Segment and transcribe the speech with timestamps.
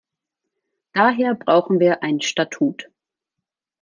[0.93, 2.89] Daher brauchen wir ein Statut.